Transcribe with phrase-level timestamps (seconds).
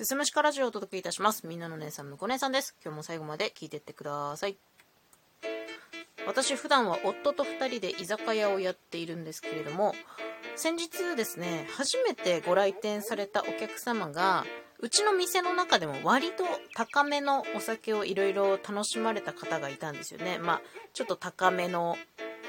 [0.00, 1.46] すすむしかラジオをお届けいたします。
[1.46, 2.74] みんなの姉さん、むこ姉さんです。
[2.82, 4.56] 今日も最後まで聞いてってください。
[6.26, 9.94] 私、普段は夫と2人で居酒屋をやっているんですけれども、
[10.56, 14.46] 先日ですね、初めてご来店されたお客様が、
[14.78, 16.44] うちの店の中でも割と
[16.74, 20.38] 高めのお酒をいろいろ楽しまれた方がいたんですよね。
[20.38, 20.62] まあ、
[20.94, 21.98] ちょっと高めの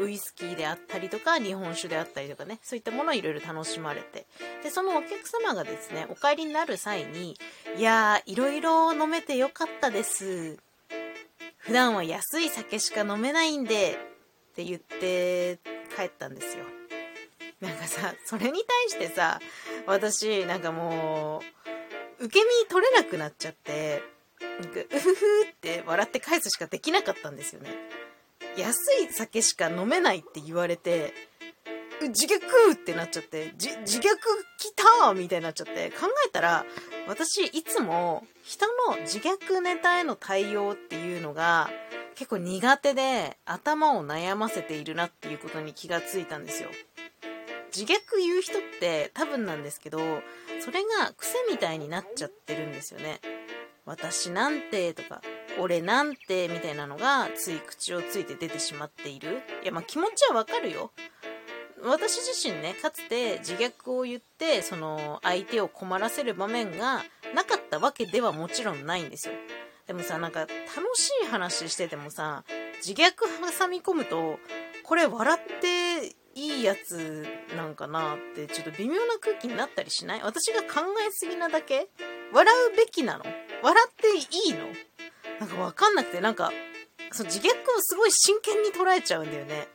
[0.00, 4.26] ウイスキーであったりとか、日本酒であったりとかね、そういったものをいろいろ楽しまれて。
[4.62, 7.36] で、そのお客様がですね、お帰りになる際に、
[7.76, 10.58] いやー、いろいろ飲めてよかったです。
[11.58, 13.98] 普段は安い酒しか飲めないんで、
[14.52, 15.58] って言って
[15.96, 16.64] 帰ったんですよ。
[17.60, 19.40] なんかさ、それに対してさ、
[19.86, 21.42] 私、なんかも
[22.20, 24.02] う、受け身取れなくなっちゃって、
[24.40, 27.70] なんか、うふふって笑って返すしかできなかったんですよね。
[28.56, 31.12] 安い酒しか飲めないって言われて、
[32.02, 36.64] 自虐ってなっちゃって、自虐来たみたいになっちゃって、考えたら、
[37.08, 41.70] 私いつも人の自虐ネタへの対応っていうのが
[42.16, 46.70] 結構苦手で頭を悩ませているなっていうことに気がついたんですよ。
[47.74, 49.98] 自虐言う人って多分なんですけど、
[50.60, 53.20] それが癖みたいになっちゃってるんですよね。
[53.84, 55.22] 私なんてとか、
[55.58, 59.42] 俺なんてみたいなのがつい口をついて出てしまっている。
[59.62, 60.92] いや、まあ気持ちはわかるよ。
[61.82, 69.34] 私自身ね、かつて自虐を言って、その相手を困らせる場面がなかったわけではもちろんないんですよ。
[69.86, 70.50] でもさ、なんか楽
[70.94, 72.44] しい話しててもさ、
[72.84, 73.12] 自虐
[73.58, 74.38] 挟み込むと、
[74.82, 80.22] これ笑っていいやつなんかなってちょっと微妙な空気になったりしない？
[80.22, 81.88] 私が考えすぎなだけ？
[82.32, 83.24] 笑うべきなの？
[83.62, 84.66] 笑っていいの？
[85.40, 86.52] なんかわかんなくて、なんか、
[87.12, 89.68] その自虐をすごい真剣に捉えちゃうんだよね。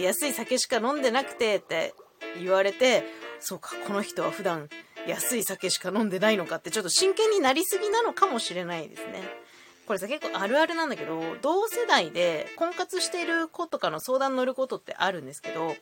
[0.00, 1.94] 安い酒しか飲んでなくてって
[2.40, 3.04] 言われて、
[3.40, 4.68] そうか、この人は普段
[5.06, 9.22] 安い酒しか飲んでないのかってちょっと真剣になりすぎなのかもしれないですね。
[9.86, 15.74] これさ結構あるあるなんだけど、同世代で婚活してる子とかの相談乗ることってあるんですけど、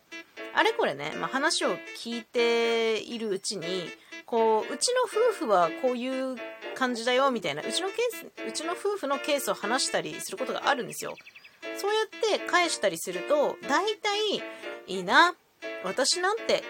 [0.55, 3.91] あれこれね、まあ、話を聞いているうちに、
[4.27, 6.37] こう、うちの夫婦はこういう
[6.75, 7.63] 感じだよみたいな。
[7.63, 11.15] うちのケースうちの夫婦のケースを話したりすることがあるんですよ。
[11.79, 14.37] そうやって返したりすると大体
[14.87, 15.35] いいな
[15.85, 16.63] 私なんて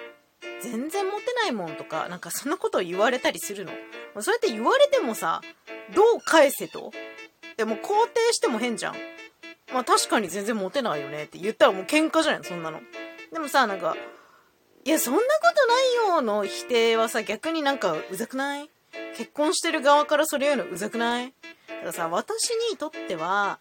[0.62, 3.72] 全然モテないもんとかなんかそんなことを言われたりするの。
[4.20, 5.42] そうやって言われてもさ
[5.94, 6.92] どう返せと？
[7.56, 7.78] でも肯
[8.08, 8.94] 定しても変じゃん。
[9.72, 12.80] まあ確かに全然モテないよねって言ったらもう喧嘩じゃないそんなの。
[13.32, 13.96] でもさなんか
[14.86, 18.70] いやそんなことないよの否定はさ逆になんかうざくない？
[19.16, 21.32] 結婚してる側からそれ言うのうざくない？
[21.80, 23.58] たださ、私にとっては、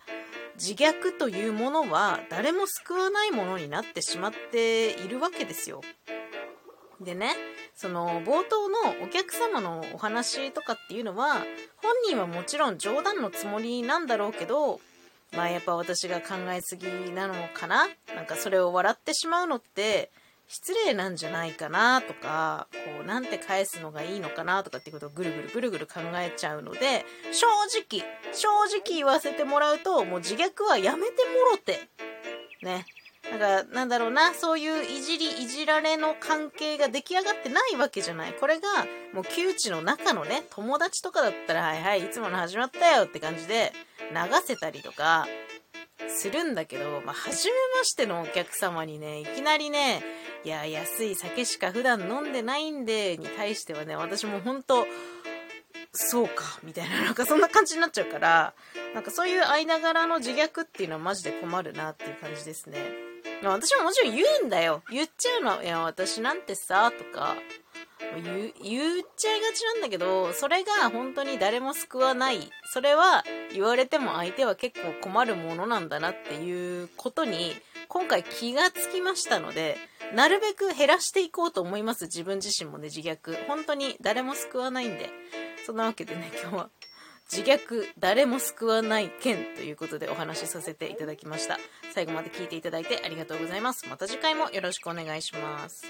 [0.54, 5.82] 自虐というものは誰も救わないものになってしまっているわけですよ。
[7.02, 7.32] でね、
[7.74, 11.44] その冒頭のお客様のお話とかっていうのは、
[11.78, 14.80] 本人はもちろん冗談のつもりなんだろうけど、
[15.36, 17.88] まあやっぱ私が考えすぎなのかな？
[18.16, 20.12] なんかそれを笑ってしまうのって、
[20.48, 27.48] 失礼なんじゃないかなとか、こう、なんて返すのがいいのかなとかっていうことをぐるぐるぐるぐる考えちゃうので、正
[27.82, 28.48] 直、正
[28.78, 31.90] 直言わせてもらうと、もう自虐はやめてもろて。
[32.62, 32.86] ね。
[33.32, 38.34] なんか、なんだろうな、そういういじり、いじられの関係が出来上がってないわけじゃない。
[38.34, 43.74] これが、もう窮地の中のね、友達とかだったら、はいはい、いつもの始まったよって感じで
[44.12, 45.28] 流せたりとか、
[46.08, 50.04] するんだけど、まあ、初めましてのお客様にね、いきなりね、
[50.44, 54.86] いや、安い酒しか普段飲んでないんで、に対してはね、私も本当
[55.92, 58.54] そうか、みたいな、なんかそんな感じになっちゃうから、
[58.94, 62.80] なんかそういう間柄の自虐っていうのはマジで困るなっていう感じですね。
[63.44, 64.84] 私ももちろん言うんだよ。
[64.90, 65.64] 言っちゃうの。
[65.64, 67.36] いや、私なんてさ、とか、
[68.16, 72.52] 言言っちゃいがちなんだけど、それが本当に誰も救わない。
[72.74, 73.24] それは
[73.54, 77.56] 言われても相手は結構困るものなんだなっていうことに、
[77.88, 79.78] 今回気がつきましたので、
[80.14, 82.06] なるべく減らしていこうと思います。
[82.06, 83.46] 自分自身もね、自虐。
[83.48, 85.10] 本当に誰も救わないんで。
[85.66, 86.70] そんなわけでね、今日は
[87.32, 91.58] 自虐誰も救わない件ということでお話しさせていただきました。
[91.94, 93.88] 最後まで聞いていただいてありがとうございます。
[93.90, 95.86] また次回もよろしくお願いします。